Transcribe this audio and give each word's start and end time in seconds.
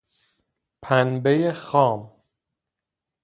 پنبه 0.81 1.51
خام 1.51 2.13